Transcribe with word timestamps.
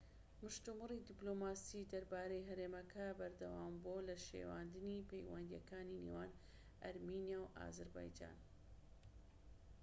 مشتومڕی 0.43 0.99
دیبلۆماسی 1.07 1.89
دەربارەی 1.93 2.47
هەرێمەکە 2.49 3.05
بەردەوامبووە 3.19 4.01
لە 4.09 4.15
شێواندنی 4.27 5.05
پەیوەندیەکانی 5.09 6.03
نێوان 6.07 6.31
ئەرمینیا 6.83 7.39
و 7.41 7.51
ئازەربایجان 7.57 8.37